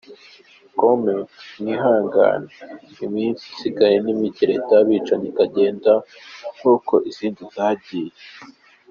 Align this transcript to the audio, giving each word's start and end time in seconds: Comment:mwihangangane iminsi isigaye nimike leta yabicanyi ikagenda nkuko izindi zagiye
Comment:mwihangangane 0.81 2.49
iminsi 3.05 3.43
isigaye 3.53 3.95
nimike 4.03 4.43
leta 4.51 4.71
yabicanyi 4.79 5.27
ikagenda 5.31 5.93
nkuko 6.57 6.93
izindi 7.09 7.41
zagiye 7.55 8.13